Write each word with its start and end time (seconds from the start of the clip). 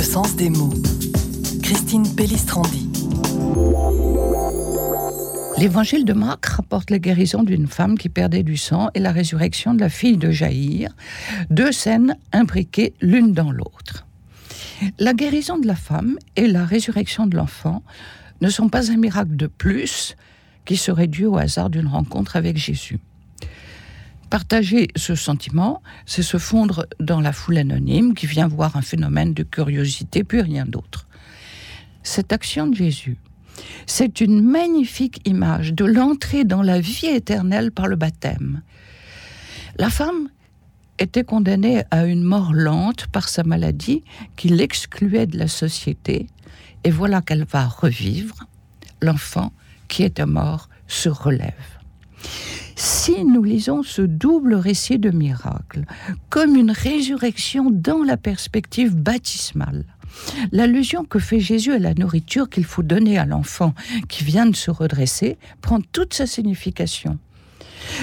Le 0.00 0.04
sens 0.04 0.34
des 0.34 0.48
mots. 0.48 0.72
Christine 1.62 2.14
Pellistrandi. 2.16 2.88
L'évangile 5.58 6.06
de 6.06 6.14
Marc 6.14 6.46
rapporte 6.46 6.88
la 6.88 6.98
guérison 6.98 7.42
d'une 7.42 7.66
femme 7.66 7.98
qui 7.98 8.08
perdait 8.08 8.42
du 8.42 8.56
sang 8.56 8.88
et 8.94 8.98
la 8.98 9.12
résurrection 9.12 9.74
de 9.74 9.80
la 9.80 9.90
fille 9.90 10.16
de 10.16 10.30
Jaïr, 10.30 10.96
deux 11.50 11.70
scènes 11.70 12.16
imbriquées 12.32 12.94
l'une 13.02 13.34
dans 13.34 13.52
l'autre. 13.52 14.06
La 14.98 15.12
guérison 15.12 15.58
de 15.58 15.66
la 15.66 15.76
femme 15.76 16.16
et 16.34 16.46
la 16.46 16.64
résurrection 16.64 17.26
de 17.26 17.36
l'enfant 17.36 17.82
ne 18.40 18.48
sont 18.48 18.70
pas 18.70 18.90
un 18.90 18.96
miracle 18.96 19.36
de 19.36 19.48
plus 19.48 20.16
qui 20.64 20.78
serait 20.78 21.08
dû 21.08 21.26
au 21.26 21.36
hasard 21.36 21.68
d'une 21.68 21.88
rencontre 21.88 22.36
avec 22.36 22.56
Jésus. 22.56 23.00
Partager 24.30 24.88
ce 24.94 25.16
sentiment, 25.16 25.82
c'est 26.06 26.22
se 26.22 26.38
fondre 26.38 26.86
dans 27.00 27.20
la 27.20 27.32
foule 27.32 27.58
anonyme 27.58 28.14
qui 28.14 28.28
vient 28.28 28.46
voir 28.46 28.76
un 28.76 28.82
phénomène 28.82 29.34
de 29.34 29.42
curiosité, 29.42 30.22
puis 30.22 30.40
rien 30.40 30.66
d'autre. 30.66 31.08
Cette 32.04 32.32
action 32.32 32.68
de 32.68 32.76
Jésus, 32.76 33.16
c'est 33.86 34.20
une 34.20 34.40
magnifique 34.40 35.20
image 35.28 35.74
de 35.74 35.84
l'entrée 35.84 36.44
dans 36.44 36.62
la 36.62 36.80
vie 36.80 37.06
éternelle 37.06 37.72
par 37.72 37.88
le 37.88 37.96
baptême. 37.96 38.62
La 39.76 39.90
femme 39.90 40.28
était 41.00 41.24
condamnée 41.24 41.82
à 41.90 42.04
une 42.04 42.22
mort 42.22 42.52
lente 42.52 43.08
par 43.08 43.28
sa 43.28 43.42
maladie 43.42 44.04
qui 44.36 44.48
l'excluait 44.48 45.26
de 45.26 45.38
la 45.38 45.48
société, 45.48 46.28
et 46.84 46.90
voilà 46.92 47.20
qu'elle 47.20 47.44
va 47.44 47.66
revivre. 47.66 48.44
L'enfant 49.02 49.52
qui 49.88 50.04
était 50.04 50.26
mort 50.26 50.68
se 50.86 51.08
relève. 51.08 51.79
Nous 53.18 53.42
lisons 53.42 53.82
ce 53.82 54.02
double 54.02 54.54
récit 54.54 54.98
de 54.98 55.10
miracle 55.10 55.84
comme 56.28 56.56
une 56.56 56.70
résurrection 56.70 57.70
dans 57.70 58.02
la 58.02 58.16
perspective 58.16 58.94
baptismale, 58.96 59.84
L'allusion 60.50 61.04
que 61.04 61.18
fait 61.18 61.38
Jésus 61.38 61.72
à 61.72 61.78
la 61.78 61.94
nourriture 61.94 62.48
qu'il 62.48 62.64
faut 62.64 62.82
donner 62.82 63.18
à 63.18 63.26
l'enfant 63.26 63.74
qui 64.08 64.24
vient 64.24 64.46
de 64.46 64.56
se 64.56 64.70
redresser 64.70 65.38
prend 65.60 65.80
toute 65.80 66.14
sa 66.14 66.26
signification. 66.26 67.18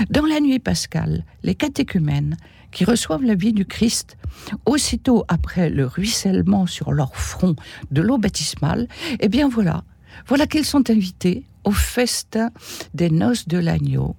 Dans 0.09 0.26
la 0.26 0.40
nuit 0.40 0.59
pascale, 0.59 1.26
les 1.44 1.56
catéchumènes 1.56 2.38
qui 2.72 2.86
reçoivent 2.86 3.24
la 3.24 3.36
vie 3.36 3.53
du 3.53 3.66
Christ, 3.66 4.18
aussitôt 4.66 5.26
après 5.28 5.70
le 5.70 5.86
ruissellement 5.86 6.66
sur 6.66 6.94
leur 6.94 7.16
front 7.16 7.56
de 7.92 8.02
l'eau 8.02 8.18
baptismale, 8.18 8.88
eh 9.20 9.28
bien 9.28 9.50
voilà, 9.50 9.84
voilà 10.28 10.48
qu'ils 10.48 10.66
sont 10.66 10.90
invités 10.90 11.44
au 11.66 11.72
festin 11.72 12.52
des 12.94 13.09
noces 13.09 13.48
de 13.48 13.58
l'agneau 13.58 14.16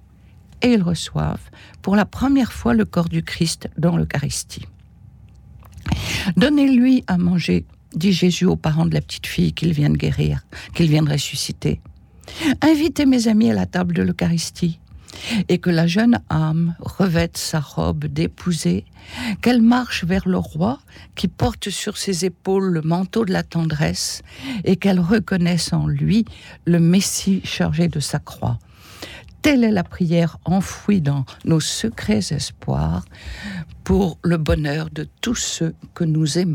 et 0.61 0.73
ils 0.73 0.83
reçoivent 0.83 1.49
pour 1.81 1.95
la 1.95 2.05
première 2.05 2.53
fois 2.53 2.73
le 2.73 2.85
corps 2.85 3.09
du 3.09 3.23
Christ 3.23 3.69
dans 3.77 3.97
l'Eucharistie. 3.97 4.65
Donnez-lui 6.35 7.03
à 7.07 7.17
manger 7.17 7.65
dit 7.95 8.13
Jésus 8.13 8.45
aux 8.45 8.55
parents 8.55 8.85
de 8.85 8.93
la 8.93 9.01
petite 9.01 9.27
fille 9.27 9.53
qu'il 9.53 9.73
vient 9.73 9.89
de 9.89 9.97
guérir, 9.97 10.45
qu'il 10.73 10.89
vient 10.89 11.03
de 11.03 11.11
ressusciter. 11.11 11.81
Invitez 12.61 13.05
mes 13.05 13.27
amis 13.27 13.49
à 13.49 13.55
la 13.55 13.65
table 13.65 13.95
de 13.95 14.03
l'Eucharistie 14.03 14.79
et 15.47 15.57
que 15.57 15.71
la 15.71 15.87
jeune 15.87 16.21
âme 16.29 16.75
revête 16.79 17.37
sa 17.37 17.59
robe 17.59 18.05
d'épousée, 18.05 18.85
qu'elle 19.41 19.61
marche 19.61 20.03
vers 20.03 20.27
le 20.27 20.37
roi 20.37 20.79
qui 21.15 21.27
porte 21.27 21.69
sur 21.69 21.97
ses 21.97 22.25
épaules 22.25 22.71
le 22.71 22.81
manteau 22.81 23.25
de 23.25 23.33
la 23.33 23.43
tendresse 23.43 24.21
et 24.63 24.75
qu'elle 24.75 24.99
reconnaisse 24.99 25.73
en 25.73 25.87
lui 25.87 26.25
le 26.65 26.79
Messie 26.79 27.41
chargé 27.43 27.87
de 27.87 27.99
sa 27.99 28.19
croix. 28.19 28.59
Telle 29.41 29.63
est 29.63 29.71
la 29.71 29.83
prière 29.83 30.37
enfouie 30.45 31.01
dans 31.01 31.25
nos 31.45 31.59
secrets 31.59 32.19
espoirs 32.31 33.05
pour 33.83 34.17
le 34.21 34.37
bonheur 34.37 34.89
de 34.91 35.07
tous 35.21 35.35
ceux 35.35 35.73
que 35.93 36.03
nous 36.03 36.37
aimons. 36.37 36.47